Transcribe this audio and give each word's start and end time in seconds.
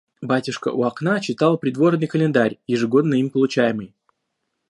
Батюшка 0.23 0.69
у 0.71 0.81
окна 0.83 1.19
читал 1.19 1.59
Придворный 1.59 2.07
календарь, 2.07 2.57
ежегодно 2.65 3.13
им 3.19 3.29
получаемый. 3.29 3.93